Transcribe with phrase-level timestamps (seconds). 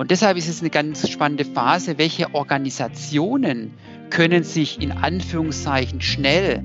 [0.00, 3.74] Und deshalb ist es eine ganz spannende Phase, welche Organisationen
[4.08, 6.64] können sich in Anführungszeichen schnell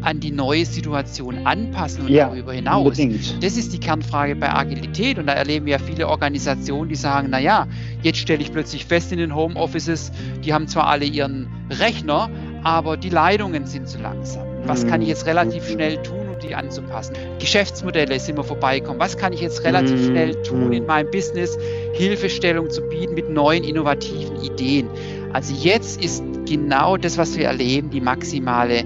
[0.00, 2.98] an die neue Situation anpassen und ja, darüber hinaus.
[2.98, 3.40] Unbedingt.
[3.40, 7.30] Das ist die Kernfrage bei Agilität und da erleben wir ja viele Organisationen, die sagen,
[7.30, 7.68] naja,
[8.02, 10.10] jetzt stelle ich plötzlich fest in den Homeoffices,
[10.44, 12.28] die haben zwar alle ihren Rechner,
[12.64, 14.44] aber die Leitungen sind zu langsam.
[14.64, 17.16] Was kann ich jetzt relativ schnell tun, um die anzupassen?
[17.38, 19.00] Geschäftsmodelle sind wir vorbeikommen.
[19.00, 20.04] Was kann ich jetzt relativ mhm.
[20.04, 21.58] schnell tun in meinem Business,
[21.92, 24.88] Hilfestellung zu bieten mit neuen innovativen Ideen?
[25.32, 28.84] Also jetzt ist genau das, was wir erleben, die maximale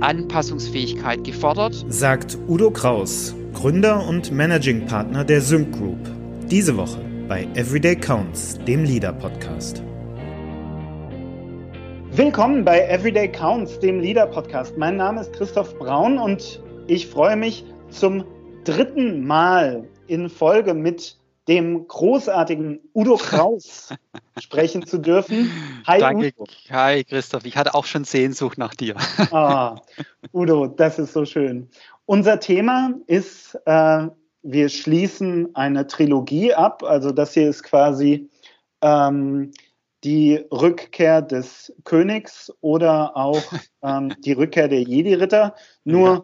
[0.00, 1.84] Anpassungsfähigkeit gefordert.
[1.88, 5.98] Sagt Udo Kraus, Gründer und Managing Partner der Sync Group.
[6.50, 9.82] Diese Woche bei Everyday Counts, dem Leader Podcast.
[12.10, 14.76] Willkommen bei Everyday Counts, dem Leader Podcast.
[14.76, 18.24] Mein Name ist Christoph Braun und ich freue mich zum
[18.64, 21.16] dritten Mal in Folge mit
[21.48, 23.92] dem großartigen Udo Kraus
[24.40, 25.50] sprechen zu dürfen.
[25.86, 26.32] Hi, Danke.
[26.36, 26.50] Udo.
[26.70, 27.44] Hi, Christoph.
[27.44, 28.96] Ich hatte auch schon Sehnsucht nach dir.
[29.30, 29.76] Ah,
[30.32, 31.68] Udo, das ist so schön.
[32.06, 34.08] Unser Thema ist, äh,
[34.42, 36.82] wir schließen eine Trilogie ab.
[36.82, 38.28] Also das hier ist quasi
[38.80, 39.52] ähm,
[40.02, 43.42] die Rückkehr des Königs oder auch
[43.82, 45.54] ähm, die Rückkehr der Jedi-Ritter.
[45.84, 46.22] Nur ja.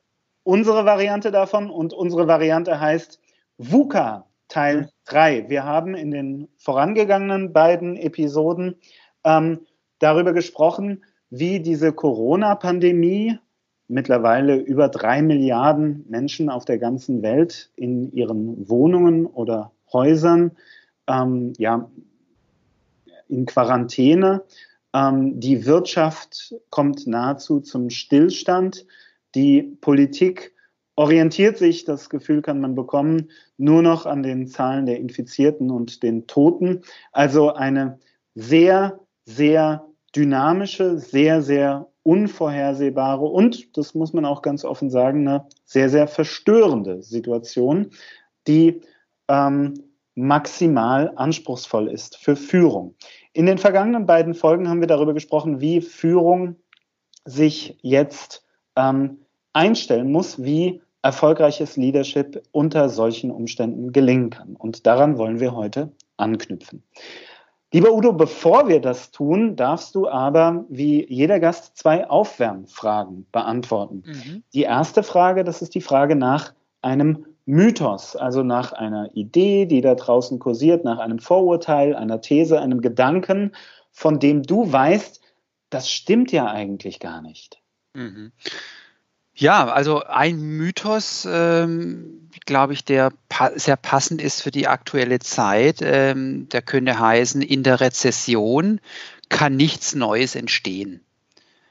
[0.51, 3.21] Unsere Variante davon und unsere Variante heißt
[3.59, 5.49] VUCA, Teil 3.
[5.49, 8.75] Wir haben in den vorangegangenen beiden Episoden
[9.23, 9.61] ähm,
[10.01, 13.39] darüber gesprochen, wie diese Corona-Pandemie
[13.87, 20.57] mittlerweile über drei Milliarden Menschen auf der ganzen Welt in ihren Wohnungen oder Häusern
[21.07, 21.89] ähm, ja,
[23.29, 24.43] in Quarantäne.
[24.93, 28.85] Ähm, die Wirtschaft kommt nahezu zum Stillstand.
[29.35, 30.55] Die Politik
[30.97, 36.03] orientiert sich, das Gefühl kann man bekommen, nur noch an den Zahlen der Infizierten und
[36.03, 36.83] den Toten.
[37.13, 37.99] Also eine
[38.35, 45.47] sehr, sehr dynamische, sehr, sehr unvorhersehbare und, das muss man auch ganz offen sagen, eine
[45.65, 47.91] sehr, sehr verstörende Situation,
[48.47, 48.81] die
[49.29, 49.75] ähm,
[50.15, 52.95] maximal anspruchsvoll ist für Führung.
[53.33, 56.57] In den vergangenen beiden Folgen haben wir darüber gesprochen, wie Führung
[57.25, 58.45] sich jetzt
[58.81, 59.19] ähm,
[59.53, 64.57] einstellen muss, wie erfolgreiches Leadership unter solchen Umständen gelingen kann.
[64.57, 66.83] Und daran wollen wir heute anknüpfen.
[67.73, 74.03] Lieber Udo, bevor wir das tun, darfst du aber wie jeder Gast zwei Aufwärmfragen beantworten.
[74.05, 74.43] Mhm.
[74.53, 76.53] Die erste Frage, das ist die Frage nach
[76.83, 82.61] einem Mythos, also nach einer Idee, die da draußen kursiert, nach einem Vorurteil, einer These,
[82.61, 83.53] einem Gedanken,
[83.93, 85.21] von dem du weißt,
[85.71, 87.60] das stimmt ja eigentlich gar nicht.
[87.95, 88.33] Mhm.
[89.35, 95.19] Ja, also ein Mythos, ähm, glaube ich, der pa sehr passend ist für die aktuelle
[95.19, 98.81] Zeit, ähm, der könnte heißen, in der Rezession
[99.31, 101.01] kann nichts Neues entstehen.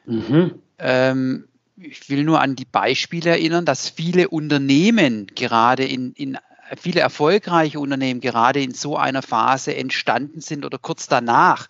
[0.06, 0.56] Mhm.
[0.80, 1.48] Ähm,
[1.78, 6.38] ich will nur an die Beispiele erinnern, dass viele Unternehmen gerade in, in
[6.78, 11.68] viele erfolgreiche Unternehmen gerade in so einer Phase entstanden sind oder kurz danach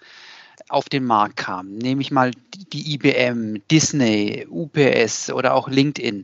[0.70, 2.32] auf den Markt kamen, nehme ich mal
[2.72, 6.24] die IBM, Disney, UPS oder auch LinkedIn.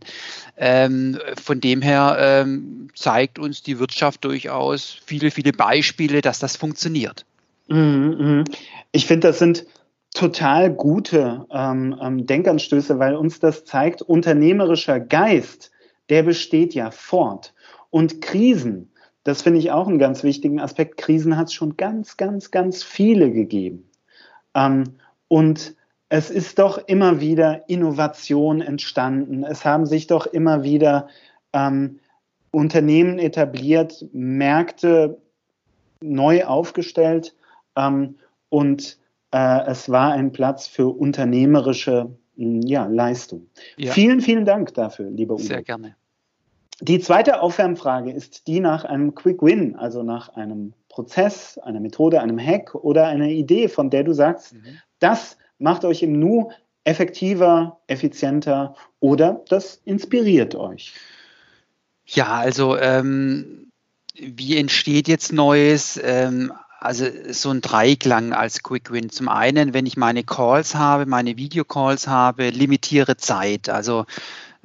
[0.58, 6.56] Ähm, von dem her ähm, zeigt uns die Wirtschaft durchaus viele, viele Beispiele, dass das
[6.56, 7.26] funktioniert.
[7.68, 8.44] Mhm, mhm.
[8.92, 9.66] Ich finde, das sind
[10.14, 15.72] total gute ähm, ähm, Denkanstöße, weil uns das zeigt, unternehmerischer Geist,
[16.10, 17.54] der besteht ja fort.
[17.90, 18.92] Und Krisen,
[19.24, 20.98] das finde ich auch einen ganz wichtigen Aspekt.
[20.98, 23.90] Krisen hat es schon ganz, ganz, ganz viele gegeben.
[24.56, 24.96] Ähm,
[25.28, 25.76] und
[26.10, 29.44] es ist doch immer wieder Innovation entstanden.
[29.44, 31.08] Es haben sich doch immer wieder
[31.54, 32.00] ähm,
[32.52, 35.18] Unternehmen etabliert, Märkte
[36.02, 37.36] neu aufgestellt
[37.76, 38.16] ähm,
[38.50, 38.98] und
[39.32, 43.48] äh, es war ein Platz für unternehmerische hm, ja, Leistung.
[43.78, 43.92] Ja.
[43.92, 45.44] Vielen, vielen Dank dafür, lieber Uwe.
[45.44, 45.96] Sehr gerne.
[46.82, 52.22] Die zweite Aufwärmfrage ist die nach einem Quick Win, also nach einem Prozess, einer Methode,
[52.22, 54.80] einem Hack oder einer Idee, von der du sagst, mhm.
[55.00, 56.52] das macht euch im Nu
[56.86, 60.94] effektiver, effizienter oder das inspiriert euch.
[62.06, 63.72] Ja, also ähm,
[64.14, 66.00] wie entsteht jetzt Neues?
[66.02, 69.10] Ähm, also so ein Dreiklang als Quick Win.
[69.10, 73.68] Zum einen, wenn ich meine Calls habe, meine Videocalls habe, limitiere Zeit.
[73.68, 74.06] Also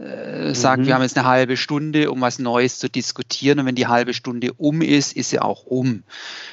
[0.01, 0.87] äh, sagt, mhm.
[0.87, 3.59] wir haben jetzt eine halbe Stunde, um was Neues zu diskutieren.
[3.61, 6.03] Und wenn die halbe Stunde um ist, ist sie auch um.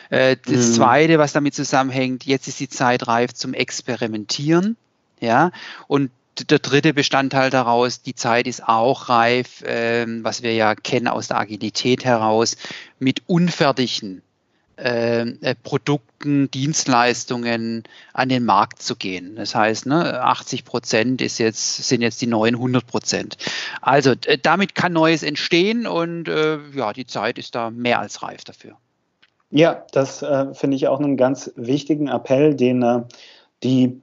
[0.10, 0.74] Äh, das mhm.
[0.74, 4.76] Zweite, was damit zusammenhängt, jetzt ist die Zeit reif zum Experimentieren.
[5.20, 5.52] Ja,
[5.88, 6.12] und
[6.50, 11.30] der dritte Bestandteil daraus, die Zeit ist auch reif, äh, was wir ja kennen aus
[11.30, 12.58] der Agilität heraus,
[13.00, 14.27] mit unfertigen ähm,
[14.78, 17.84] äh, Produkten, Dienstleistungen
[18.14, 19.36] an den Markt zu gehen.
[19.36, 23.38] Das heißt, ne, 80 Prozent ist jetzt, sind jetzt die neuen 100 Prozent.
[23.82, 24.14] Also
[24.44, 28.78] damit kann Neues entstehen und äh, ja, die Zeit ist da mehr als reif dafür.
[29.50, 33.02] Ja, das äh, finde ich auch einen ganz wichtigen Appell, den äh,
[33.64, 34.02] die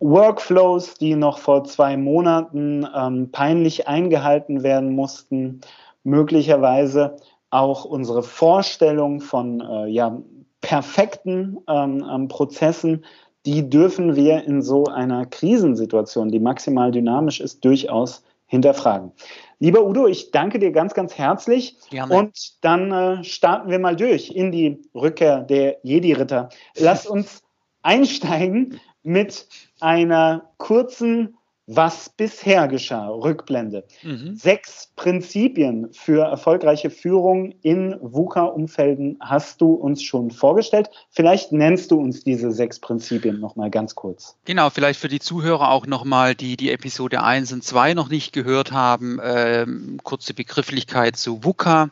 [0.00, 5.60] Workflows, die noch vor zwei Monaten ähm, peinlich eingehalten werden mussten,
[6.04, 7.16] möglicherweise
[7.50, 10.20] auch unsere Vorstellung von äh, ja,
[10.60, 13.04] perfekten ähm, ähm, Prozessen,
[13.44, 19.12] die dürfen wir in so einer Krisensituation, die maximal dynamisch ist, durchaus hinterfragen.
[19.58, 21.76] Lieber Udo, ich danke dir ganz, ganz herzlich.
[21.90, 22.14] Gerne.
[22.14, 26.48] Und dann äh, starten wir mal durch in die Rückkehr der Jedi-Ritter.
[26.76, 27.42] Lass uns
[27.82, 29.46] einsteigen mit
[29.80, 31.35] einer kurzen
[31.66, 33.84] was bisher geschah, Rückblende.
[34.02, 34.36] Mhm.
[34.36, 40.90] Sechs Prinzipien für erfolgreiche Führung in VUCA-Umfelden hast du uns schon vorgestellt.
[41.10, 44.36] Vielleicht nennst du uns diese sechs Prinzipien nochmal ganz kurz.
[44.44, 48.32] Genau, vielleicht für die Zuhörer auch nochmal, die die Episode 1 und 2 noch nicht
[48.32, 51.90] gehört haben, ähm, kurze Begrifflichkeit zu VUCA.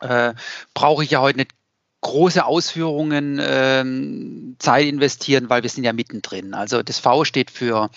[0.00, 0.34] Äh,
[0.74, 1.52] brauche ich ja heute nicht
[2.02, 6.52] große Ausführungen ähm, Zeit investieren, weil wir sind ja mittendrin.
[6.52, 7.90] Also das V steht für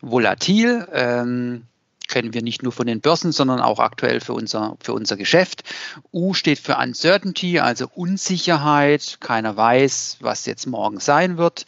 [0.00, 0.88] volatil.
[0.92, 1.62] Ähm,
[2.08, 5.62] kennen wir nicht nur von den Börsen, sondern auch aktuell für unser, für unser Geschäft.
[6.12, 9.18] U steht für Uncertainty, also Unsicherheit.
[9.20, 11.64] Keiner weiß, was jetzt morgen sein wird.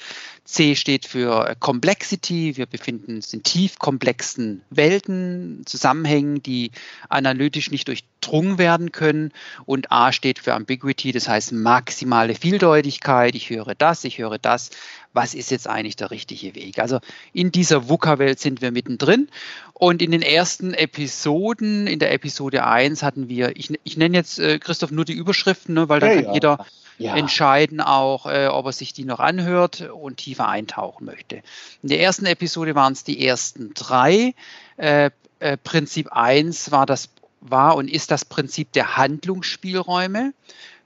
[0.52, 2.58] C steht für Complexity.
[2.58, 6.72] Wir befinden uns in tief komplexen Welten, Zusammenhängen, die
[7.08, 9.32] analytisch nicht durchdrungen werden können.
[9.64, 13.34] Und A steht für Ambiguity, das heißt maximale Vieldeutigkeit.
[13.34, 14.70] Ich höre das, ich höre das.
[15.14, 16.78] Was ist jetzt eigentlich der richtige Weg?
[16.78, 17.00] Also
[17.32, 19.28] in dieser VUCA-Welt sind wir mittendrin.
[19.72, 24.38] Und in den ersten Episoden, in der Episode 1 hatten wir, ich, ich nenne jetzt,
[24.38, 26.34] äh, Christoph, nur die Überschriften, ne, weil da ja, kann ja.
[26.34, 26.66] jeder
[27.02, 27.16] ja.
[27.16, 31.42] entscheiden auch, äh, ob er sich die noch anhört und tiefer eintauchen möchte.
[31.82, 34.34] In der ersten Episode waren es die ersten drei.
[34.76, 37.10] Äh, äh, Prinzip 1 war das
[37.40, 40.32] war und ist das Prinzip der Handlungsspielräume.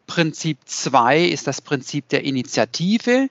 [0.06, 3.28] Prinzip 2 ist das Prinzip der Initiative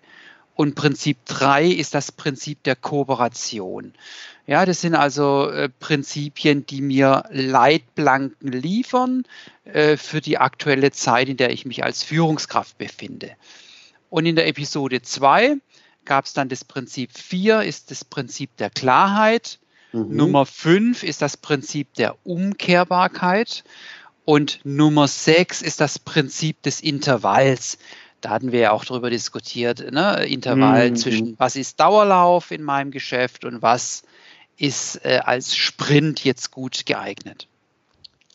[0.55, 3.93] und Prinzip 3 ist das Prinzip der Kooperation.
[4.47, 9.23] Ja, das sind also äh, Prinzipien, die mir Leitplanken liefern
[9.65, 13.31] äh, für die aktuelle Zeit, in der ich mich als Führungskraft befinde.
[14.09, 15.57] Und in der Episode 2
[16.05, 19.59] gab es dann das Prinzip 4, ist das Prinzip der Klarheit.
[19.91, 20.15] Mhm.
[20.15, 23.63] Nummer 5 ist das Prinzip der Umkehrbarkeit.
[24.23, 27.77] Und Nummer 6 ist das Prinzip des Intervalls.
[28.25, 30.25] Da hatten wir ja auch darüber diskutiert, ne?
[30.25, 30.95] Intervall mhm.
[30.95, 34.01] zwischen was ist Dauerlauf in meinem Geschäft und was
[34.57, 37.47] ist äh, als Sprint jetzt gut geeignet.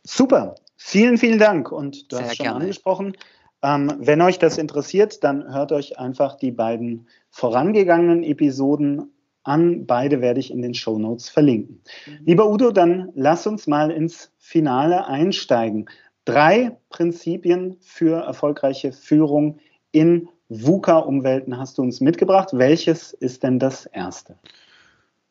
[0.04, 1.72] Super, vielen, vielen Dank.
[1.72, 2.60] Und du Sehr hast schon gerne.
[2.60, 3.16] angesprochen,
[3.64, 9.10] ähm, wenn euch das interessiert, dann hört euch einfach die beiden vorangegangenen Episoden
[9.42, 9.86] an.
[9.86, 11.82] Beide werde ich in den Show Notes verlinken.
[12.06, 12.18] Mhm.
[12.26, 15.86] Lieber Udo, dann lass uns mal ins Finale einsteigen.
[16.24, 19.58] Drei Prinzipien für erfolgreiche Führung
[19.92, 22.50] in VUCA-Umwelten hast du uns mitgebracht.
[22.52, 24.36] Welches ist denn das erste?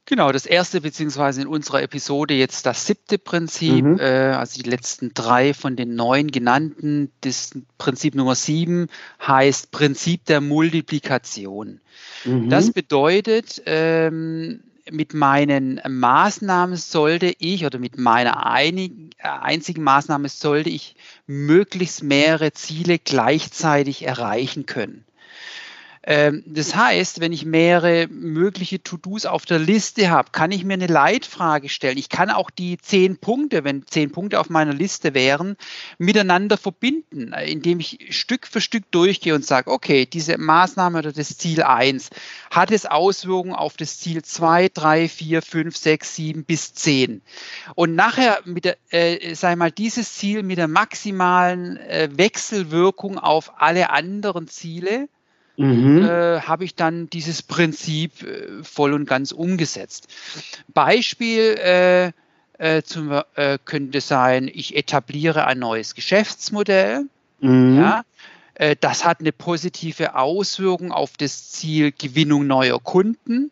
[0.09, 3.99] Genau, das erste beziehungsweise in unserer Episode jetzt das siebte Prinzip, mhm.
[3.99, 7.11] äh, also die letzten drei von den neun genannten.
[7.21, 8.87] Das Prinzip Nummer sieben
[9.21, 11.79] heißt Prinzip der Multiplikation.
[12.25, 12.49] Mhm.
[12.49, 20.69] Das bedeutet, ähm, mit meinen Maßnahmen sollte ich oder mit meiner einig, einzigen Maßnahme sollte
[20.69, 20.95] ich
[21.27, 25.05] möglichst mehrere Ziele gleichzeitig erreichen können.
[26.03, 30.75] Ähm, das heißt, wenn ich mehrere mögliche To-Dos auf der Liste habe, kann ich mir
[30.75, 31.97] eine Leitfrage stellen.
[31.97, 35.57] Ich kann auch die zehn Punkte, wenn zehn Punkte auf meiner Liste wären,
[35.97, 41.37] miteinander verbinden, indem ich Stück für Stück durchgehe und sage, okay, diese Maßnahme oder das
[41.37, 42.09] Ziel 1
[42.49, 47.21] hat es Auswirkungen auf das Ziel 2, 3, 4, 5, 6, 7 bis 10.
[47.75, 53.61] Und nachher mit der, äh, sei mal, dieses Ziel mit der maximalen äh, Wechselwirkung auf
[53.61, 55.09] alle anderen Ziele
[55.59, 56.03] mhm.
[56.03, 60.07] äh, habe ich dann dieses Prinzip äh, voll und ganz umgesetzt.
[60.69, 62.11] Beispiel äh,
[62.57, 67.05] äh zum, äh, könnte sein, ich etabliere ein neues Geschäftsmodell.
[67.41, 67.77] Mhm.
[67.77, 68.03] Ja,
[68.55, 73.51] äh, das hat eine positive Auswirkung auf das Ziel Gewinnung neuer Kunden.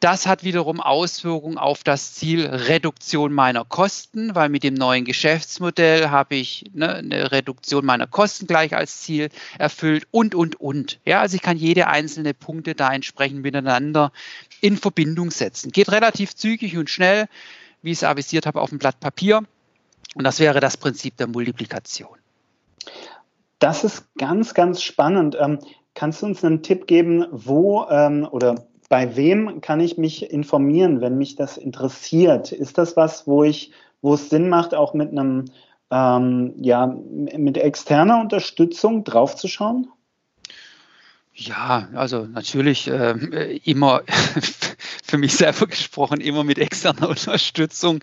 [0.00, 6.10] Das hat wiederum Auswirkungen auf das Ziel Reduktion meiner Kosten, weil mit dem neuen Geschäftsmodell
[6.10, 11.00] habe ich ne, eine Reduktion meiner Kosten gleich als Ziel erfüllt und, und, und.
[11.06, 14.12] Ja, also ich kann jede einzelne Punkte da entsprechend miteinander
[14.60, 15.72] in Verbindung setzen.
[15.72, 17.26] Geht relativ zügig und schnell,
[17.80, 19.44] wie ich es avisiert habe, auf dem Blatt Papier.
[20.14, 22.18] Und das wäre das Prinzip der Multiplikation.
[23.58, 25.36] Das ist ganz, ganz spannend.
[25.40, 25.58] Ähm,
[25.94, 31.00] kannst du uns einen Tipp geben, wo ähm, oder bei wem kann ich mich informieren,
[31.00, 32.52] wenn mich das interessiert?
[32.52, 35.46] Ist das was, wo ich, wo es Sinn macht, auch mit einem,
[35.90, 39.88] ähm, ja, mit externer Unterstützung draufzuschauen?
[41.38, 44.00] Ja, also natürlich äh, immer
[45.04, 48.00] für mich selber gesprochen, immer mit externer Unterstützung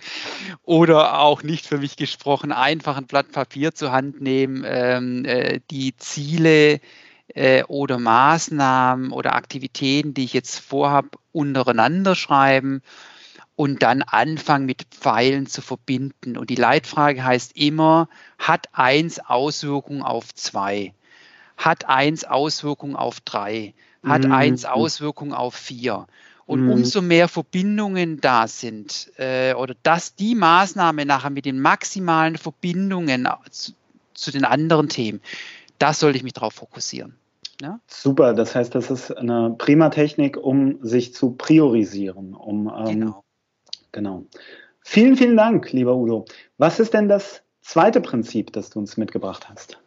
[0.61, 5.61] oder auch nicht für mich gesprochen, einfach ein Blatt Papier zur Hand nehmen, ähm, äh,
[5.71, 6.79] die Ziele
[7.27, 12.81] äh, oder Maßnahmen oder Aktivitäten, die ich jetzt vorhabe, untereinander schreiben
[13.55, 16.37] und dann anfangen mit Pfeilen zu verbinden.
[16.37, 20.93] Und die Leitfrage heißt immer, hat eins Auswirkungen auf zwei?
[21.57, 24.31] hat eins Auswirkungen auf drei, hat mhm.
[24.31, 26.07] eins Auswirkungen auf vier.
[26.45, 26.71] Und mhm.
[26.71, 33.27] umso mehr Verbindungen da sind äh, oder dass die Maßnahme nachher mit den maximalen Verbindungen
[33.49, 33.71] zu,
[34.13, 35.21] zu den anderen Themen,
[35.83, 37.17] da sollte ich mich darauf fokussieren.
[37.61, 37.81] Ja?
[37.87, 42.33] Super, das heißt, das ist eine prima Technik, um sich zu priorisieren.
[42.33, 43.23] Um, ähm, genau.
[43.91, 44.25] genau.
[44.79, 46.23] Vielen, vielen Dank, lieber Udo.
[46.57, 49.77] Was ist denn das zweite Prinzip, das du uns mitgebracht hast?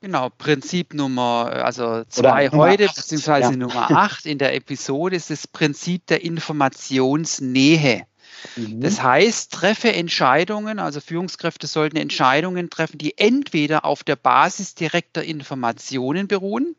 [0.00, 3.56] Genau, Prinzip Nummer, also zwei Oder heute, acht, beziehungsweise ja.
[3.56, 8.06] Nummer acht in der Episode ist das Prinzip der Informationsnähe.
[8.56, 8.80] Mhm.
[8.80, 15.22] Das heißt, treffe Entscheidungen, also Führungskräfte sollten Entscheidungen treffen, die entweder auf der Basis direkter
[15.22, 16.74] Informationen beruhen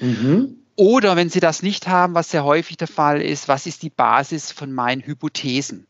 [0.00, 0.56] mhm.
[0.76, 3.90] oder wenn sie das nicht haben, was sehr häufig der Fall ist, was ist die
[3.90, 5.86] Basis von meinen Hypothesen?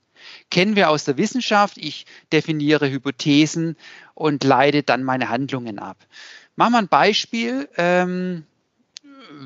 [0.51, 1.79] Kennen wir aus der Wissenschaft.
[1.79, 3.77] Ich definiere Hypothesen
[4.15, 5.97] und leite dann meine Handlungen ab.
[6.57, 7.69] Machen wir ein Beispiel.
[7.77, 8.45] Ähm,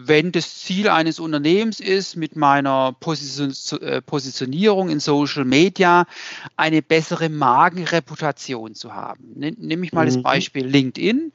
[0.04, 6.06] wenn das Ziel eines Unternehmens ist, mit meiner Position, äh, Positionierung in Social Media
[6.56, 9.32] eine bessere Magenreputation zu haben.
[9.36, 10.14] Nehme ich mal mhm.
[10.14, 11.32] das Beispiel LinkedIn.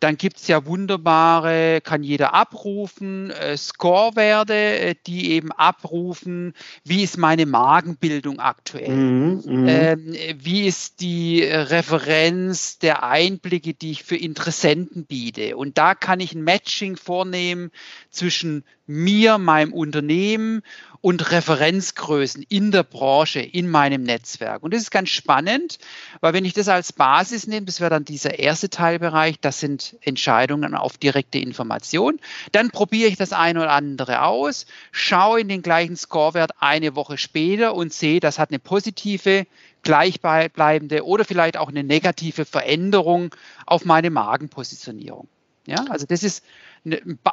[0.00, 7.02] Dann gibt es ja wunderbare, kann jeder abrufen, äh, Scorewerte, äh, die eben abrufen, wie
[7.02, 14.04] ist meine Magenbildung aktuell, mhm, mhm, ähm, wie ist die Referenz der Einblicke, die ich
[14.04, 15.56] für Interessenten biete.
[15.56, 17.70] Und da kann ich ein Matching vornehmen
[18.10, 20.62] zwischen mir, meinem Unternehmen
[21.00, 24.62] und Referenzgrößen in der Branche, in meinem Netzwerk.
[24.62, 25.78] Und das ist ganz spannend,
[26.20, 29.87] weil wenn ich das als Basis nehme, das wäre dann dieser erste Teilbereich, das sind
[30.00, 32.18] Entscheidungen auf direkte Information,
[32.52, 37.18] dann probiere ich das eine oder andere aus, schaue in den gleichen Scorewert eine Woche
[37.18, 39.46] später und sehe, das hat eine positive,
[39.82, 43.34] gleichbleibende oder vielleicht auch eine negative Veränderung
[43.66, 45.28] auf meine Magenpositionierung.
[45.66, 46.44] Ja, also das ist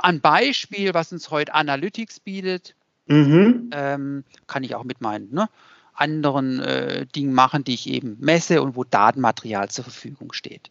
[0.01, 2.75] ein Beispiel, was uns heute Analytics bietet.
[3.07, 3.69] Mhm.
[3.71, 5.47] Ähm, kann ich auch mit meinen ne,
[5.93, 10.69] anderen äh, Dingen machen, die ich eben messe und wo Datenmaterial zur Verfügung steht.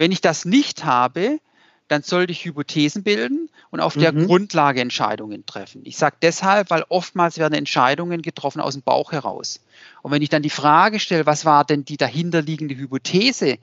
[0.00, 1.40] Wenn ich das nicht habe,
[1.88, 4.00] dann sollte ich Hypothesen bilden und auf mhm.
[4.00, 5.82] der Grundlage Entscheidungen treffen.
[5.84, 9.60] Ich sage deshalb, weil oftmals werden Entscheidungen getroffen aus dem Bauch heraus.
[10.00, 13.58] Und wenn ich dann die Frage stelle, was war denn die dahinterliegende Hypothese,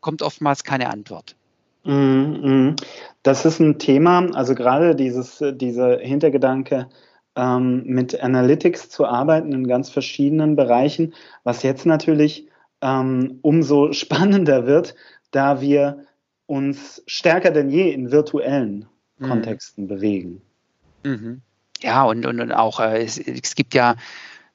[0.00, 1.36] kommt oftmals keine Antwort.
[1.84, 2.76] Mhm, mhm.
[3.22, 6.88] Das ist ein Thema, also gerade dieses, dieser Hintergedanke,
[7.36, 11.12] ähm, mit Analytics zu arbeiten in ganz verschiedenen Bereichen,
[11.44, 12.48] was jetzt natürlich
[12.80, 14.94] ähm, umso spannender wird,
[15.32, 16.06] da wir
[16.46, 18.86] uns stärker denn je in virtuellen
[19.18, 19.28] mhm.
[19.28, 20.42] Kontexten bewegen.
[21.04, 21.42] Mhm.
[21.80, 23.96] Ja, und, und, und auch äh, es, es gibt ja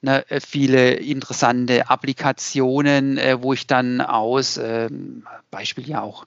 [0.01, 4.89] ne, viele interessante Applikationen, äh, wo ich dann aus, äh,
[5.51, 6.25] Beispiel ja auch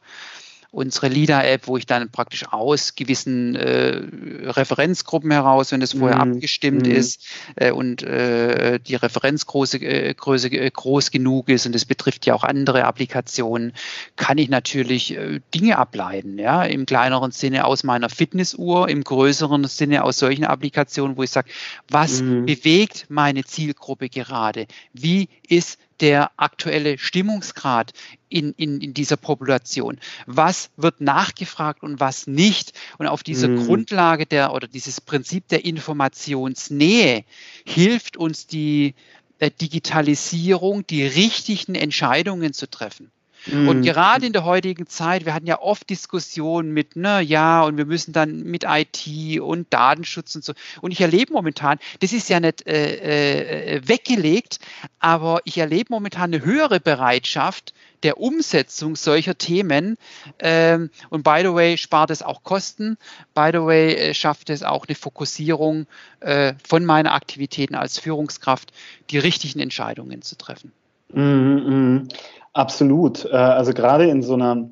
[0.70, 4.02] unsere Leader-App, wo ich dann praktisch aus gewissen äh,
[4.50, 6.90] Referenzgruppen heraus, wenn das vorher mm, abgestimmt mm.
[6.90, 12.26] ist äh, und äh, die Referenzgröße äh, Größe, äh, groß genug ist und das betrifft
[12.26, 13.72] ja auch andere Applikationen,
[14.14, 19.64] kann ich natürlich äh, Dinge ableiten, ja, im kleineren Sinne aus meiner Fitnessuhr, im größeren
[19.64, 21.50] Sinne aus solchen Applikationen, wo ich sage,
[21.88, 22.46] was mm.
[22.46, 24.66] bewegt meine Zielgruppe gerade?
[24.92, 27.92] Wie ist der aktuelle Stimmungsgrad
[28.28, 29.98] in, in, in dieser Population?
[30.26, 32.72] Was wird nachgefragt und was nicht?
[32.98, 33.66] Und auf dieser mhm.
[33.66, 37.24] Grundlage der oder dieses Prinzip der Informationsnähe
[37.64, 38.94] hilft uns die
[39.38, 43.10] äh, Digitalisierung, die richtigen Entscheidungen zu treffen.
[43.46, 43.82] Und mhm.
[43.82, 47.86] gerade in der heutigen Zeit, wir hatten ja oft Diskussionen mit, ne, ja, und wir
[47.86, 50.52] müssen dann mit IT und Datenschutz und so.
[50.80, 54.58] Und ich erlebe momentan, das ist ja nicht äh, äh, weggelegt,
[54.98, 59.96] aber ich erlebe momentan eine höhere Bereitschaft der Umsetzung solcher Themen.
[60.38, 62.96] Ähm, und by the way, spart es auch Kosten.
[63.34, 65.86] By the way, äh, schafft es auch eine Fokussierung
[66.20, 68.72] äh, von meinen Aktivitäten als Führungskraft,
[69.10, 70.72] die richtigen Entscheidungen zu treffen.
[71.12, 72.08] Mhm, mh.
[72.52, 73.24] Absolut.
[73.24, 74.70] Äh, also gerade in so einer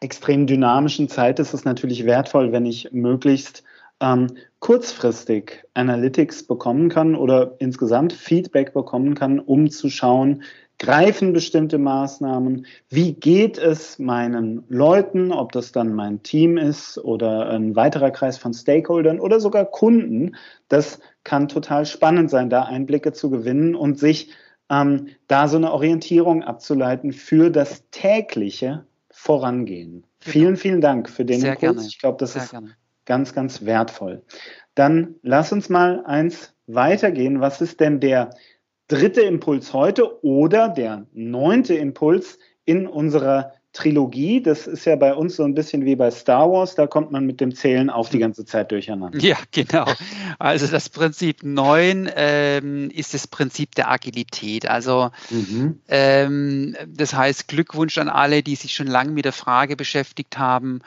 [0.00, 3.64] extrem dynamischen Zeit ist es natürlich wertvoll, wenn ich möglichst
[4.00, 4.28] ähm,
[4.60, 10.42] kurzfristig Analytics bekommen kann oder insgesamt Feedback bekommen kann, um zu schauen,
[10.78, 17.50] greifen bestimmte Maßnahmen, wie geht es meinen Leuten, ob das dann mein Team ist oder
[17.50, 20.36] ein weiterer Kreis von Stakeholdern oder sogar Kunden.
[20.68, 24.30] Das kann total spannend sein, da Einblicke zu gewinnen und sich
[24.70, 30.06] ähm, da so eine Orientierung abzuleiten für das tägliche Vorangehen.
[30.20, 30.32] Genau.
[30.32, 31.74] Vielen, vielen Dank für den Sehr Impuls.
[31.74, 31.88] Gerne.
[31.88, 32.76] Ich glaube, das Sehr ist gerne.
[33.04, 34.22] ganz, ganz wertvoll.
[34.74, 37.40] Dann lass uns mal eins weitergehen.
[37.40, 38.30] Was ist denn der
[38.86, 44.42] dritte Impuls heute oder der neunte Impuls in unserer Trilogie.
[44.42, 47.24] Das ist ja bei uns so ein bisschen wie bei Star Wars, da kommt man
[47.24, 49.18] mit dem Zählen auf die ganze Zeit durcheinander.
[49.20, 49.86] Ja, genau.
[50.38, 54.68] Also das Prinzip 9 ähm, ist das Prinzip der Agilität.
[54.68, 55.80] Also mhm.
[55.88, 60.80] ähm, das heißt Glückwunsch an alle, die sich schon lange mit der Frage beschäftigt haben,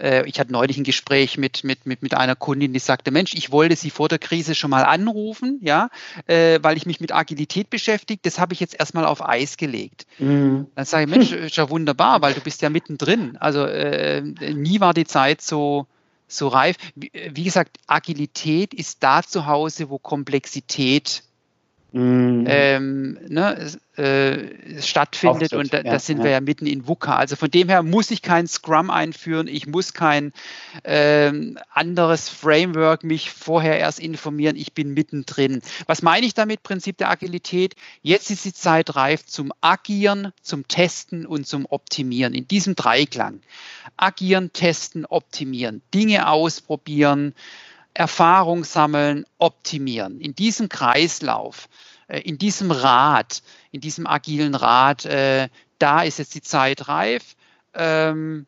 [0.00, 3.34] äh, ich hatte neulich ein Gespräch mit, mit, mit, mit einer Kundin, die sagte, Mensch,
[3.34, 5.90] ich wollte Sie vor der Krise schon mal anrufen, ja,
[6.26, 8.20] äh, weil ich mich mit Agilität beschäftige.
[8.22, 10.06] Das habe ich jetzt erstmal auf Eis gelegt.
[10.18, 10.66] Mhm.
[10.74, 13.36] Dann sage ich, Mensch, ist ja wunderbar, weil du bist ja mittendrin.
[13.36, 15.86] Also äh, nie war die Zeit so,
[16.26, 16.76] so reif.
[16.94, 21.22] Wie, wie, gesagt, Agilität ist da zu Hause, wo Komplexität
[21.92, 22.44] mhm.
[22.48, 26.24] ähm, ne, äh, stattfindet und da, ja, da sind ja.
[26.24, 27.16] wir ja mitten in VUCA.
[27.16, 30.32] Also von dem her muss ich kein Scrum einführen, ich muss kein
[30.84, 35.60] ähm, anderes Framework mich vorher erst informieren, ich bin mittendrin.
[35.86, 37.74] Was meine ich damit, Prinzip der Agilität?
[38.00, 42.34] Jetzt ist die Zeit reif zum Agieren, zum Testen und zum Optimieren.
[42.34, 43.40] In diesem Dreiklang.
[43.96, 47.34] Agieren, testen, optimieren, Dinge ausprobieren,
[47.94, 50.20] Erfahrung sammeln, optimieren.
[50.20, 51.68] In diesem Kreislauf,
[52.08, 57.36] äh, in diesem Rad, in diesem agilen Rad, äh, da ist jetzt die Zeit reif,
[57.74, 58.46] ähm,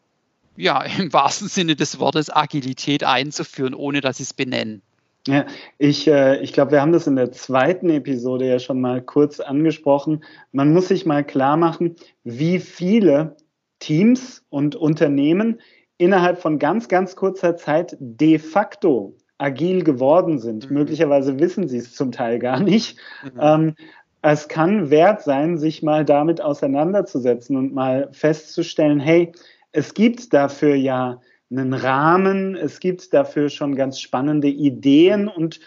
[0.57, 4.81] ja, im wahrsten Sinne des Wortes Agilität einzuführen, ohne dass ich es benenne.
[5.27, 5.47] Ja,
[5.79, 9.41] ich, äh, ich glaube, wir haben das in der zweiten Episode ja schon mal kurz
[9.41, 10.23] angesprochen.
[10.53, 13.37] Man muss sich mal klar machen, wie viele
[13.79, 15.61] Teams und Unternehmen
[15.97, 20.71] innerhalb von ganz, ganz kurzer Zeit de facto agil geworden sind.
[20.71, 20.77] Mhm.
[20.77, 22.99] Möglicherweise wissen sie es zum Teil gar nicht.
[23.23, 23.41] Mhm.
[23.41, 23.75] Ähm,
[24.23, 29.33] es kann wert sein, sich mal damit auseinanderzusetzen und mal festzustellen, hey,
[29.73, 31.21] es gibt dafür ja
[31.51, 35.61] einen Rahmen, es gibt dafür schon ganz spannende Ideen und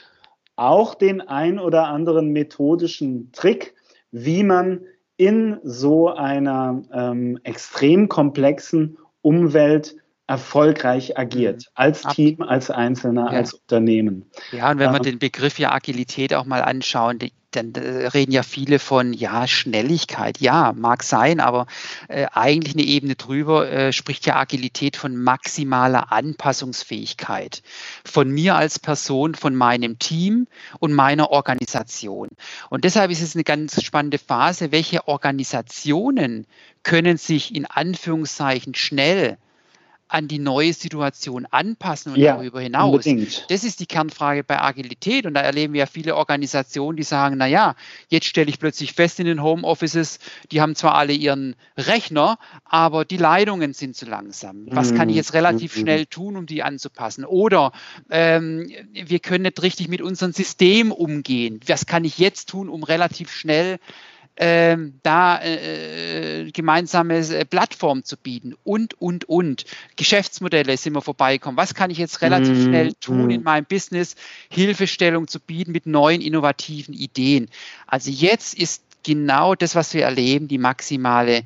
[0.55, 3.75] auch den ein oder anderen methodischen Trick,
[4.11, 4.81] wie man
[5.17, 11.71] in so einer ähm, extrem komplexen Umwelt erfolgreich agiert, mhm.
[11.75, 13.37] als Team, als Einzelner, ja.
[13.37, 14.29] als Unternehmen.
[14.51, 17.19] Ja, und wenn wir ähm, den Begriff ja Agilität auch mal anschauen,
[17.51, 20.39] dann äh, reden ja viele von, ja, Schnelligkeit.
[20.39, 21.65] Ja, mag sein, aber
[22.09, 27.63] äh, eigentlich eine Ebene drüber äh, spricht ja Agilität von maximaler Anpassungsfähigkeit.
[28.03, 30.47] Von mir als Person, von meinem Team
[30.79, 32.29] und meiner Organisation.
[32.69, 36.45] Und deshalb ist es eine ganz spannende Phase, welche Organisationen
[36.83, 39.37] können sich in Anführungszeichen schnell
[40.09, 43.05] an die neue Situation anpassen und ja, darüber hinaus.
[43.05, 43.45] Unbedingt.
[43.49, 47.37] Das ist die Kernfrage bei Agilität und da erleben wir ja viele Organisationen, die sagen,
[47.37, 47.75] naja,
[48.07, 50.19] jetzt stelle ich plötzlich fest in den Homeoffices,
[50.51, 54.67] die haben zwar alle ihren Rechner, aber die Leitungen sind zu langsam.
[54.67, 55.17] Was kann ich mhm.
[55.17, 55.81] jetzt relativ mhm.
[55.81, 57.25] schnell tun, um die anzupassen?
[57.25, 57.73] Oder
[58.09, 61.59] ähm, wir können nicht richtig mit unserem System umgehen.
[61.67, 63.79] Was kann ich jetzt tun, um relativ schnell
[64.37, 69.65] ähm, da äh, äh gemeinsame äh, Plattform zu bieten und, und, und.
[69.95, 71.57] Geschäftsmodelle sind wir vorbeikommen.
[71.57, 73.31] Was kann ich jetzt relativ mm, schnell tun mm.
[73.31, 74.15] in meinem Business,
[74.49, 77.49] Hilfestellung zu bieten mit neuen, innovativen Ideen.
[77.87, 81.43] Also jetzt ist genau das, was wir erleben, die maximale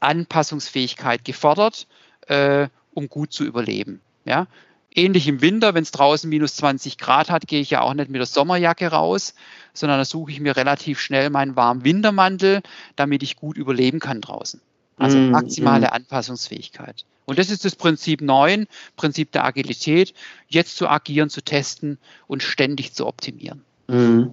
[0.00, 1.86] Anpassungsfähigkeit gefordert,
[2.26, 4.00] äh, um gut zu überleben.
[4.24, 4.46] Ja?
[4.94, 8.10] Ähnlich im Winter, wenn es draußen minus 20 Grad hat, gehe ich ja auch nicht
[8.10, 9.34] mit der Sommerjacke raus,
[9.74, 12.62] sondern da suche ich mir relativ schnell meinen warmen Wintermantel,
[12.96, 14.60] damit ich gut überleben kann draußen.
[14.96, 15.92] Also mm, maximale mm.
[15.92, 17.04] Anpassungsfähigkeit.
[17.24, 20.14] Und das ist das Prinzip 9, Prinzip der Agilität,
[20.48, 23.62] jetzt zu agieren, zu testen und ständig zu optimieren.
[23.86, 24.30] Mm.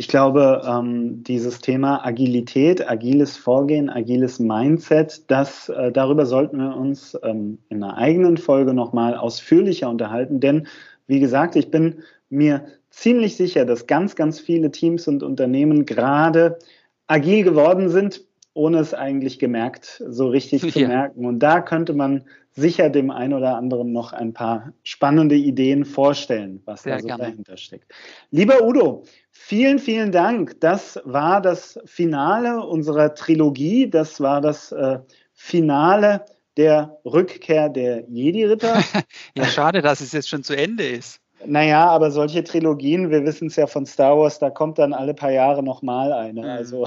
[0.00, 6.74] Ich glaube, ähm, dieses Thema Agilität, agiles Vorgehen, agiles Mindset, das, äh, darüber sollten wir
[6.74, 10.40] uns ähm, in einer eigenen Folge nochmal ausführlicher unterhalten.
[10.40, 10.66] Denn,
[11.06, 11.96] wie gesagt, ich bin
[12.30, 16.58] mir ziemlich sicher, dass ganz, ganz viele Teams und Unternehmen gerade
[17.06, 20.70] agil geworden sind, ohne es eigentlich gemerkt, so richtig ja.
[20.70, 21.24] zu merken.
[21.24, 26.60] Und da könnte man sicher dem einen oder anderen noch ein paar spannende Ideen vorstellen,
[26.64, 27.22] was Sehr da so gerne.
[27.24, 27.92] dahinter steckt.
[28.30, 30.60] Lieber Udo, vielen, vielen Dank.
[30.60, 33.88] Das war das Finale unserer Trilogie.
[33.88, 34.98] Das war das äh,
[35.32, 36.24] Finale
[36.56, 38.82] der Rückkehr der Jedi-Ritter.
[39.36, 41.19] ja, schade, dass es jetzt schon zu Ende ist.
[41.46, 45.14] Naja, aber solche Trilogien, wir wissen es ja von Star Wars, da kommt dann alle
[45.14, 46.42] paar Jahre nochmal eine.
[46.42, 46.48] Mhm.
[46.48, 46.86] Also,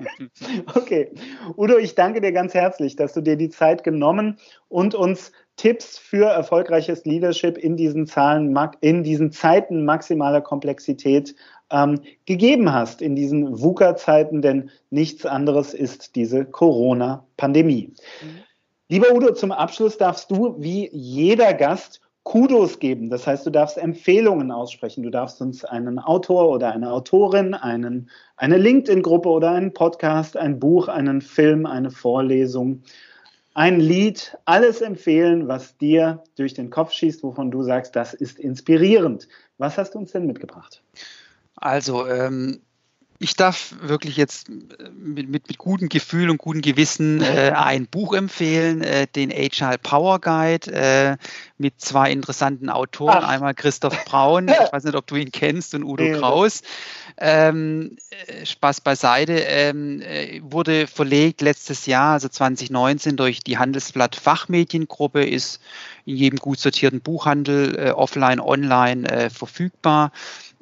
[0.74, 1.10] okay.
[1.56, 5.98] Udo, ich danke dir ganz herzlich, dass du dir die Zeit genommen und uns Tipps
[5.98, 11.34] für erfolgreiches Leadership in diesen Zahlen, in diesen Zeiten maximaler Komplexität
[11.70, 17.92] ähm, gegeben hast, in diesen VUCA-Zeiten, denn nichts anderes ist diese Corona-Pandemie.
[18.22, 18.44] Mhm.
[18.88, 23.10] Lieber Udo, zum Abschluss darfst du wie jeder Gast Kudos geben.
[23.10, 25.02] Das heißt, du darfst Empfehlungen aussprechen.
[25.02, 30.58] Du darfst uns einen Autor oder eine Autorin, einen, eine LinkedIn-Gruppe oder einen Podcast, ein
[30.58, 32.82] Buch, einen Film, eine Vorlesung,
[33.52, 38.38] ein Lied, alles empfehlen, was dir durch den Kopf schießt, wovon du sagst, das ist
[38.40, 39.28] inspirierend.
[39.58, 40.82] Was hast du uns denn mitgebracht?
[41.56, 42.62] Also, ähm,
[43.24, 44.52] ich darf wirklich jetzt äh,
[44.94, 49.78] mit, mit, mit gutem Gefühl und gutem Gewissen äh, ein Buch empfehlen, äh, den Agile
[49.78, 51.16] Power Guide äh,
[51.56, 53.22] mit zwei interessanten Autoren.
[53.22, 53.28] Ach.
[53.28, 56.18] Einmal Christoph Braun, ich weiß nicht, ob du ihn kennst, und Udo ja.
[56.18, 56.60] Kraus.
[57.16, 64.16] Ähm, äh, Spaß beiseite, ähm, äh, wurde verlegt letztes Jahr, also 2019, durch die Handelsblatt
[64.16, 65.60] Fachmediengruppe, ist
[66.04, 70.12] in jedem gut sortierten Buchhandel offline, online verfügbar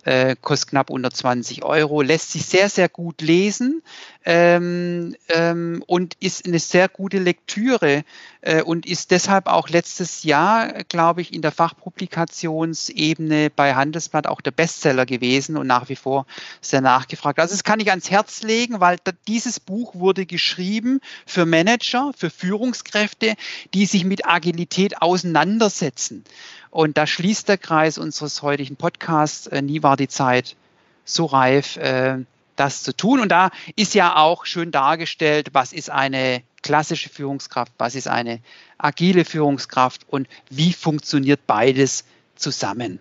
[0.04, 3.82] äh, kostet knapp unter 20 Euro, lässt sich sehr, sehr gut lesen
[4.24, 8.04] ähm, ähm, und ist eine sehr gute Lektüre
[8.40, 14.40] äh, und ist deshalb auch letztes Jahr, glaube ich, in der Fachpublikationsebene bei Handelsblatt auch
[14.40, 16.26] der Bestseller gewesen und nach wie vor
[16.60, 17.38] sehr nachgefragt.
[17.38, 22.30] Also das kann ich ans Herz legen, weil dieses Buch wurde geschrieben für Manager, für
[22.30, 23.34] Führungskräfte,
[23.74, 26.24] die sich mit Agilität auseinandersetzen.
[26.72, 29.46] Und da schließt der Kreis unseres heutigen Podcasts.
[29.46, 30.56] Äh, nie war die Zeit
[31.04, 32.24] so reif, äh,
[32.56, 33.20] das zu tun.
[33.20, 38.40] Und da ist ja auch schön dargestellt, was ist eine klassische Führungskraft, was ist eine
[38.78, 42.04] agile Führungskraft und wie funktioniert beides
[42.37, 43.00] zusammen.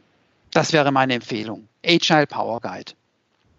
[0.51, 1.69] Das wäre meine Empfehlung.
[1.86, 2.91] Agile Power Guide.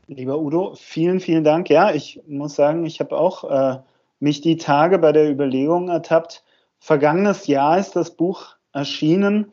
[0.08, 1.70] Lieber Udo, vielen, vielen Dank.
[1.70, 3.78] Ja, ich muss sagen, ich habe auch äh,
[4.20, 6.42] mich die Tage bei der Überlegung ertappt.
[6.80, 9.52] Vergangenes Jahr ist das Buch erschienen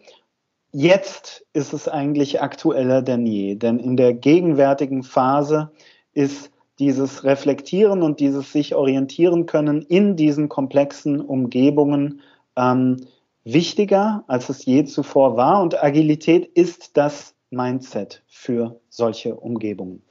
[0.72, 5.72] Jetzt ist es eigentlich aktueller denn je, denn in der gegenwärtigen Phase
[6.14, 12.22] ist dieses Reflektieren und dieses sich orientieren können in diesen komplexen Umgebungen
[12.56, 12.98] ähm,
[13.44, 15.62] wichtiger, als es je zuvor war.
[15.62, 20.04] Und Agilität ist das Mindset für solche Umgebungen.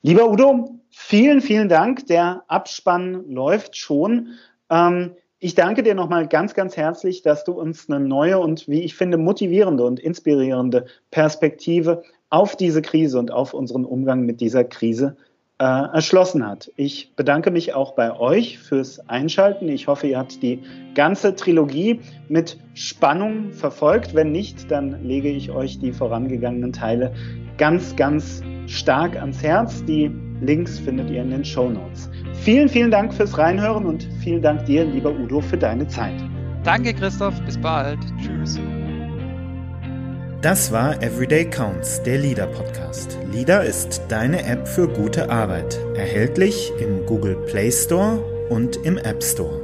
[0.00, 2.06] Lieber Udo, vielen, vielen Dank.
[2.06, 4.30] Der Abspann läuft schon.
[4.70, 8.82] Ähm, ich danke dir nochmal ganz, ganz herzlich, dass du uns eine neue und, wie
[8.82, 14.62] ich finde, motivierende und inspirierende Perspektive auf diese Krise und auf unseren Umgang mit dieser
[14.62, 15.16] Krise
[15.58, 16.70] äh, erschlossen hat.
[16.76, 19.68] Ich bedanke mich auch bei euch fürs Einschalten.
[19.68, 20.60] Ich hoffe, ihr habt die
[20.94, 24.14] ganze Trilogie mit Spannung verfolgt.
[24.14, 27.12] Wenn nicht, dann lege ich euch die vorangegangenen Teile
[27.58, 29.84] ganz, ganz stark ans Herz.
[29.86, 32.10] Die Links findet ihr in den Show Notes.
[32.42, 36.14] Vielen, vielen Dank fürs Reinhören und vielen Dank dir, lieber Udo, für deine Zeit.
[36.64, 37.40] Danke, Christoph.
[37.42, 37.98] Bis bald.
[38.20, 38.58] Tschüss.
[40.40, 43.16] Das war Everyday Counts, der Leader Podcast.
[43.32, 45.78] Leader ist deine App für gute Arbeit.
[45.94, 48.18] Erhältlich im Google Play Store
[48.50, 49.61] und im App Store.